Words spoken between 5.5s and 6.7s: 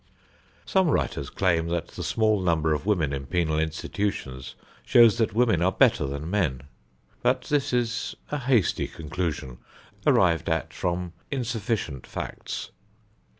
are better than men;